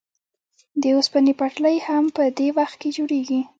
د 0.81 0.83
اوسپنې 0.97 1.33
پټلۍ 1.39 1.77
هم 1.87 2.03
په 2.15 2.23
دې 2.37 2.47
وخت 2.57 2.75
کې 2.81 2.89
جوړېږي 2.97 3.41